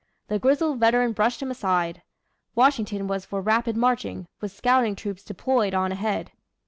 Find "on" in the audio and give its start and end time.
5.75-5.91